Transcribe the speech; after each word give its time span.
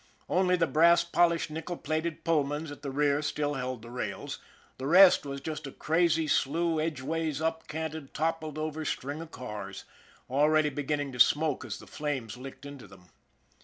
Only 0.27 0.55
the 0.55 0.65
brass 0.65 1.03
polished, 1.03 1.51
nickel 1.51 1.77
plated 1.77 2.23
Pullmans 2.23 2.71
at 2.71 2.81
the 2.81 2.89
rear 2.89 3.21
still 3.21 3.53
held 3.53 3.83
the 3.83 3.91
rails; 3.91 4.39
the 4.79 4.87
rest 4.87 5.27
was 5.27 5.39
just 5.41 5.67
a 5.67 5.71
crazy, 5.71 6.25
slewed 6.27 6.81
edge 6.81 7.01
ways, 7.03 7.39
up 7.39 7.67
canted, 7.67 8.11
toppled 8.11 8.57
over 8.57 8.83
string 8.83 9.21
of 9.21 9.29
cars, 9.29 9.83
already 10.27 10.69
beginning 10.69 11.11
to 11.11 11.19
smoke 11.19 11.63
as 11.63 11.77
the 11.77 11.85
flames 11.85 12.35
licked 12.35 12.65
into 12.65 12.87
them. 12.87 13.09